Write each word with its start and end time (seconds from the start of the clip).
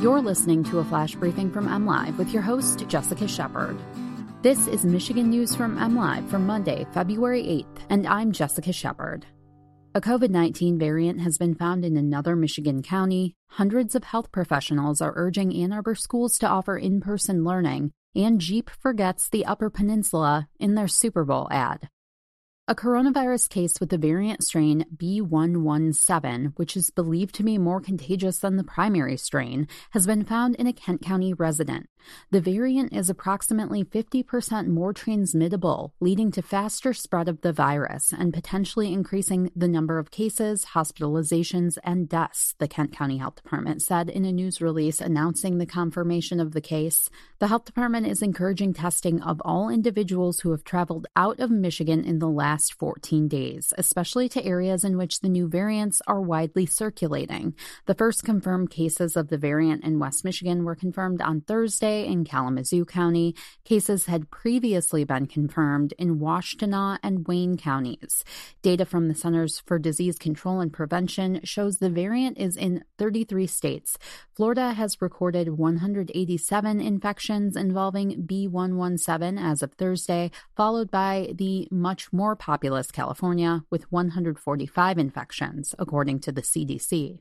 You're 0.00 0.22
listening 0.22 0.64
to 0.64 0.78
a 0.78 0.84
flash 0.84 1.14
briefing 1.14 1.50
from 1.50 1.68
MLive 1.68 2.16
with 2.16 2.32
your 2.32 2.42
host, 2.42 2.88
Jessica 2.88 3.28
Shepard. 3.28 3.78
This 4.42 4.66
is 4.66 4.84
Michigan 4.84 5.28
News 5.28 5.54
from 5.54 5.76
MLive 5.76 6.28
for 6.30 6.38
Monday, 6.38 6.86
February 6.94 7.42
8th, 7.42 7.84
and 7.90 8.06
I'm 8.06 8.32
Jessica 8.32 8.72
Shepard. 8.72 9.26
A 9.94 10.00
COVID 10.00 10.30
19 10.30 10.78
variant 10.78 11.20
has 11.20 11.36
been 11.36 11.54
found 11.54 11.84
in 11.84 11.96
another 11.96 12.36
Michigan 12.36 12.82
county. 12.82 13.34
Hundreds 13.48 13.94
of 13.94 14.04
health 14.04 14.32
professionals 14.32 15.02
are 15.02 15.12
urging 15.16 15.54
Ann 15.54 15.72
Arbor 15.72 15.94
schools 15.94 16.38
to 16.38 16.46
offer 16.46 16.78
in 16.78 17.00
person 17.00 17.44
learning, 17.44 17.92
and 18.14 18.40
Jeep 18.40 18.70
forgets 18.70 19.28
the 19.28 19.44
Upper 19.44 19.68
Peninsula 19.68 20.48
in 20.58 20.76
their 20.76 20.88
Super 20.88 21.24
Bowl 21.24 21.48
ad. 21.50 21.90
A 22.70 22.74
coronavirus 22.76 23.48
case 23.48 23.80
with 23.80 23.88
the 23.88 23.98
variant 23.98 24.44
strain 24.44 24.84
B117, 24.96 26.52
which 26.54 26.76
is 26.76 26.90
believed 26.90 27.34
to 27.34 27.42
be 27.42 27.58
more 27.58 27.80
contagious 27.80 28.38
than 28.38 28.54
the 28.54 28.62
primary 28.62 29.16
strain, 29.16 29.66
has 29.90 30.06
been 30.06 30.24
found 30.24 30.54
in 30.54 30.68
a 30.68 30.72
Kent 30.72 31.02
County 31.02 31.34
resident. 31.34 31.88
The 32.30 32.40
variant 32.40 32.92
is 32.94 33.10
approximately 33.10 33.84
50% 33.84 34.68
more 34.68 34.92
transmittable, 34.92 35.94
leading 35.98 36.30
to 36.30 36.42
faster 36.42 36.94
spread 36.94 37.28
of 37.28 37.40
the 37.40 37.52
virus 37.52 38.12
and 38.16 38.32
potentially 38.32 38.92
increasing 38.92 39.50
the 39.56 39.68
number 39.68 39.98
of 39.98 40.12
cases, 40.12 40.66
hospitalizations, 40.74 41.76
and 41.82 42.08
deaths, 42.08 42.54
the 42.58 42.68
Kent 42.68 42.92
County 42.92 43.18
Health 43.18 43.34
Department 43.34 43.82
said 43.82 44.08
in 44.08 44.24
a 44.24 44.32
news 44.32 44.60
release 44.60 45.00
announcing 45.00 45.58
the 45.58 45.66
confirmation 45.66 46.38
of 46.38 46.52
the 46.52 46.60
case. 46.60 47.10
The 47.40 47.48
health 47.48 47.64
department 47.64 48.06
is 48.06 48.22
encouraging 48.22 48.74
testing 48.74 49.20
of 49.20 49.42
all 49.44 49.68
individuals 49.68 50.40
who 50.40 50.52
have 50.52 50.62
traveled 50.62 51.08
out 51.16 51.40
of 51.40 51.50
Michigan 51.50 52.04
in 52.04 52.20
the 52.20 52.28
last 52.28 52.59
last 52.60 52.74
14 52.74 53.26
days, 53.26 53.72
especially 53.78 54.28
to 54.28 54.44
areas 54.44 54.84
in 54.84 54.98
which 54.98 55.20
the 55.20 55.30
new 55.30 55.48
variants 55.48 56.02
are 56.06 56.20
widely 56.20 56.66
circulating. 56.66 57.54
The 57.86 57.94
first 57.94 58.22
confirmed 58.22 58.70
cases 58.70 59.16
of 59.16 59.28
the 59.28 59.38
variant 59.38 59.82
in 59.82 59.98
West 59.98 60.26
Michigan 60.26 60.64
were 60.64 60.74
confirmed 60.74 61.22
on 61.22 61.40
Thursday 61.40 62.04
in 62.06 62.24
Kalamazoo 62.24 62.84
County. 62.84 63.34
Cases 63.64 64.06
had 64.06 64.30
previously 64.30 65.04
been 65.04 65.26
confirmed 65.26 65.94
in 65.98 66.18
Washtenaw 66.18 66.98
and 67.02 67.26
Wayne 67.26 67.56
counties. 67.56 68.24
Data 68.60 68.84
from 68.84 69.08
the 69.08 69.14
Centers 69.14 69.62
for 69.64 69.78
Disease 69.78 70.18
Control 70.18 70.60
and 70.60 70.70
Prevention 70.70 71.40
shows 71.44 71.78
the 71.78 71.88
variant 71.88 72.36
is 72.36 72.58
in 72.58 72.84
33 72.98 73.46
states. 73.46 73.96
Florida 74.34 74.74
has 74.74 75.00
recorded 75.00 75.56
187 75.56 76.78
infections 76.78 77.56
involving 77.56 78.26
B117 78.26 79.40
as 79.40 79.62
of 79.62 79.72
Thursday, 79.72 80.30
followed 80.54 80.90
by 80.90 81.32
the 81.34 81.66
much 81.70 82.12
more 82.12 82.36
populous 82.50 82.90
California 82.90 83.62
with 83.70 83.92
145 83.92 84.98
infections, 84.98 85.72
according 85.78 86.18
to 86.18 86.32
the 86.32 86.42
CDC. 86.42 87.20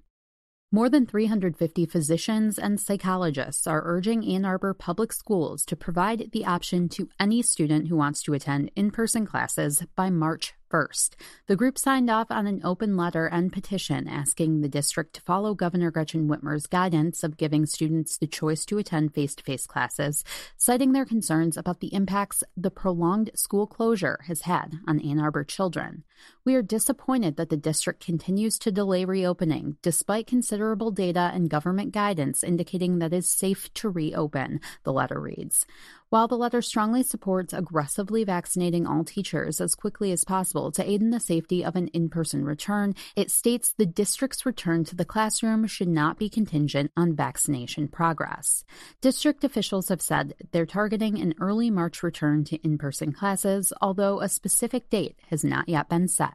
More 0.72 0.90
than 0.90 1.06
350 1.06 1.86
physicians 1.86 2.58
and 2.58 2.80
psychologists 2.80 3.68
are 3.68 3.84
urging 3.86 4.26
Ann 4.26 4.44
Arbor 4.44 4.74
Public 4.74 5.14
Schools 5.14 5.66
to 5.66 5.76
provide 5.76 6.32
the 6.32 6.46
option 6.46 6.90
to 6.90 7.10
any 7.20 7.44
student 7.44 7.90
who 7.90 7.96
wants 7.96 8.24
to 8.24 8.34
attend 8.34 8.72
in 8.76 8.90
person 8.90 9.28
classes 9.28 9.84
by 9.96 10.10
March 10.10 10.56
first. 10.70 11.16
The 11.48 11.56
group 11.56 11.78
signed 11.78 12.10
off 12.10 12.32
on 12.32 12.48
an 12.48 12.62
open 12.64 12.96
letter 12.96 13.26
and 13.26 13.52
petition 13.52 14.08
asking 14.08 14.62
the 14.62 14.70
district 14.70 15.14
to 15.16 15.22
follow 15.22 15.54
Governor 15.54 15.92
Gretchen 15.92 16.28
Whitmer's 16.28 16.68
guidance 16.68 17.24
of 17.24 17.38
giving 17.38 17.66
students 17.66 18.18
the 18.18 18.28
choice 18.28 18.66
to 18.66 18.78
attend 18.78 19.14
face 19.14 19.36
to 19.36 19.44
face 19.44 19.66
classes, 19.66 20.24
citing 20.58 20.94
their 20.94 21.06
concerns 21.06 21.58
about 21.58 21.80
the 21.80 21.94
impacts 21.94 22.44
the 22.56 22.72
prolonged 22.72 23.32
school 23.36 23.68
closure 23.68 24.20
has 24.28 24.42
had 24.42 24.80
on 24.88 25.00
Ann 25.00 25.20
Arbor 25.20 25.44
children. 25.44 26.04
We 26.46 26.56
are 26.56 26.62
disappointed 26.62 27.38
that 27.38 27.50
the 27.50 27.58
district 27.58 28.06
continues 28.06 28.60
to 28.60 28.72
delay 28.72 29.06
reopening 29.06 29.78
despite 29.82 30.28
considerable 30.28 30.92
data 30.92 31.32
and 31.34 31.50
government 31.50 31.94
guidance 31.94 32.44
indicating 32.44 33.00
that 33.00 33.14
it 33.14 33.18
is 33.18 33.28
safe 33.28 33.74
to 33.76 33.90
reopen, 33.90 34.60
the 34.84 34.94
letter 34.94 35.20
reads. 35.20 35.66
While 36.10 36.28
the 36.28 36.38
letter 36.38 36.62
strongly 36.62 37.04
supports 37.04 37.54
aggressively 37.54 38.24
vaccinating 38.24 38.88
all 38.88 39.04
teachers 39.04 39.62
as 39.62 39.76
quickly 39.76 40.12
as 40.12 40.24
possible 40.24 40.59
to 40.72 40.90
aid 40.90 41.02
in 41.02 41.12
the 41.12 41.20
safety 41.20 41.64
of 41.64 41.76
an 41.76 41.88
in 41.90 42.10
person 42.10 42.44
return, 42.44 42.94
it 43.16 43.32
states 43.32 43.74
the 43.78 43.86
district's 43.86 44.46
return 44.46 44.84
to 44.84 44.96
the 44.96 45.06
classroom 45.06 45.66
should 45.66 45.88
not 45.88 46.20
be 46.20 46.30
contingent 46.30 46.92
on 46.98 47.16
vaccination 47.16 47.88
progress. 47.88 48.66
District 49.02 49.44
officials 49.44 49.88
have 49.90 50.02
said 50.02 50.34
they're 50.52 50.66
targeting 50.66 51.20
an 51.20 51.34
early 51.40 51.70
March 51.70 52.04
return 52.04 52.44
to 52.44 52.58
in 52.58 52.78
person 52.78 53.14
classes, 53.14 53.72
although 53.82 54.20
a 54.20 54.28
specific 54.28 54.90
date 54.90 55.18
has 55.30 55.44
not 55.44 55.70
yet 55.70 55.88
been 55.88 56.08
set. 56.08 56.34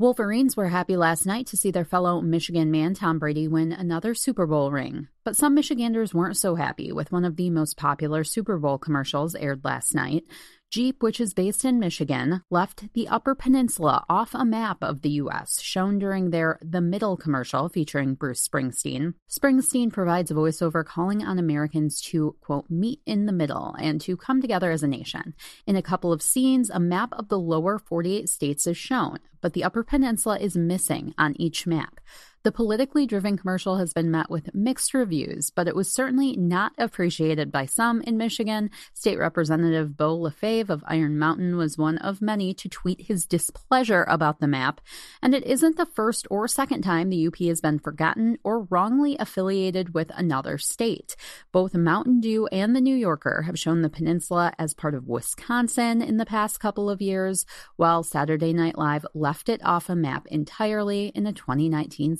Wolverines 0.00 0.56
were 0.56 0.68
happy 0.68 0.96
last 0.96 1.26
night 1.26 1.46
to 1.48 1.58
see 1.58 1.70
their 1.70 1.84
fellow 1.84 2.22
Michigan 2.22 2.70
man 2.70 2.94
Tom 2.94 3.18
Brady 3.18 3.46
win 3.48 3.70
another 3.70 4.14
Super 4.14 4.46
Bowl 4.46 4.70
ring. 4.70 5.08
But 5.24 5.36
some 5.36 5.54
Michiganders 5.54 6.14
weren't 6.14 6.38
so 6.38 6.54
happy 6.54 6.92
with 6.92 7.12
one 7.12 7.24
of 7.24 7.36
the 7.36 7.50
most 7.50 7.76
popular 7.76 8.24
Super 8.24 8.58
Bowl 8.58 8.78
commercials 8.78 9.34
aired 9.34 9.64
last 9.64 9.94
night. 9.94 10.24
Jeep, 10.70 11.02
which 11.02 11.20
is 11.20 11.34
based 11.34 11.64
in 11.64 11.80
Michigan, 11.80 12.42
left 12.48 12.92
the 12.94 13.08
Upper 13.08 13.34
Peninsula 13.34 14.04
off 14.08 14.30
a 14.34 14.44
map 14.44 14.78
of 14.82 15.02
the 15.02 15.10
U.S., 15.10 15.60
shown 15.60 15.98
during 15.98 16.30
their 16.30 16.60
The 16.62 16.80
Middle 16.80 17.16
commercial 17.16 17.68
featuring 17.68 18.14
Bruce 18.14 18.46
Springsteen. 18.46 19.14
Springsteen 19.28 19.92
provides 19.92 20.30
a 20.30 20.34
voiceover 20.34 20.84
calling 20.84 21.24
on 21.24 21.40
Americans 21.40 22.00
to, 22.02 22.36
quote, 22.40 22.70
meet 22.70 23.00
in 23.04 23.26
the 23.26 23.32
middle 23.32 23.74
and 23.80 24.00
to 24.02 24.16
come 24.16 24.40
together 24.40 24.70
as 24.70 24.84
a 24.84 24.88
nation. 24.88 25.34
In 25.66 25.74
a 25.74 25.82
couple 25.82 26.12
of 26.12 26.22
scenes, 26.22 26.70
a 26.70 26.78
map 26.78 27.12
of 27.14 27.28
the 27.28 27.38
lower 27.38 27.80
48 27.80 28.28
states 28.28 28.68
is 28.68 28.76
shown, 28.76 29.18
but 29.40 29.54
the 29.54 29.64
Upper 29.64 29.82
Peninsula 29.82 30.38
is 30.38 30.56
missing 30.56 31.14
on 31.18 31.34
each 31.36 31.66
map. 31.66 31.98
The 32.42 32.52
politically 32.52 33.06
driven 33.06 33.36
commercial 33.36 33.76
has 33.76 33.92
been 33.92 34.10
met 34.10 34.30
with 34.30 34.54
mixed 34.54 34.94
reviews, 34.94 35.50
but 35.50 35.68
it 35.68 35.76
was 35.76 35.92
certainly 35.92 36.34
not 36.38 36.72
appreciated 36.78 37.52
by 37.52 37.66
some 37.66 38.00
in 38.00 38.16
Michigan. 38.16 38.70
State 38.94 39.18
Representative 39.18 39.94
Beau 39.94 40.18
LaFave 40.18 40.70
of 40.70 40.82
Iron 40.86 41.18
Mountain 41.18 41.58
was 41.58 41.76
one 41.76 41.98
of 41.98 42.22
many 42.22 42.54
to 42.54 42.68
tweet 42.70 43.02
his 43.02 43.26
displeasure 43.26 44.06
about 44.08 44.40
the 44.40 44.48
map. 44.48 44.80
And 45.20 45.34
it 45.34 45.44
isn't 45.44 45.76
the 45.76 45.84
first 45.84 46.26
or 46.30 46.48
second 46.48 46.80
time 46.80 47.10
the 47.10 47.26
UP 47.26 47.36
has 47.40 47.60
been 47.60 47.78
forgotten 47.78 48.38
or 48.42 48.62
wrongly 48.70 49.18
affiliated 49.18 49.92
with 49.92 50.10
another 50.14 50.56
state. 50.56 51.16
Both 51.52 51.74
Mountain 51.74 52.20
Dew 52.20 52.46
and 52.46 52.74
the 52.74 52.80
New 52.80 52.96
Yorker 52.96 53.42
have 53.42 53.58
shown 53.58 53.82
the 53.82 53.90
peninsula 53.90 54.54
as 54.58 54.72
part 54.72 54.94
of 54.94 55.08
Wisconsin 55.08 56.00
in 56.00 56.16
the 56.16 56.24
past 56.24 56.58
couple 56.58 56.88
of 56.88 57.02
years, 57.02 57.44
while 57.76 58.02
Saturday 58.02 58.54
Night 58.54 58.78
Live 58.78 59.04
left 59.12 59.50
it 59.50 59.60
off 59.62 59.90
a 59.90 59.94
map 59.94 60.26
entirely 60.28 61.08
in 61.08 61.26
a 61.26 61.34
2019 61.34 62.16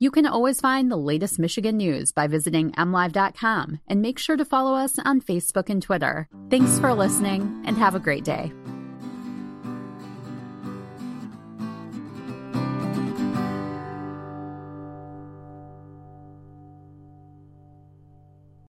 You 0.00 0.12
can 0.12 0.26
always 0.26 0.60
find 0.60 0.90
the 0.90 0.96
latest 0.96 1.38
Michigan 1.38 1.76
news 1.76 2.12
by 2.12 2.28
visiting 2.28 2.70
mlive.com 2.72 3.80
and 3.88 4.00
make 4.00 4.18
sure 4.18 4.36
to 4.36 4.44
follow 4.44 4.74
us 4.74 4.98
on 5.04 5.20
Facebook 5.20 5.68
and 5.68 5.82
Twitter. 5.82 6.28
Thanks 6.50 6.78
for 6.78 6.94
listening 6.94 7.62
and 7.66 7.76
have 7.76 7.96
a 7.96 8.00
great 8.00 8.24
day. 8.24 8.52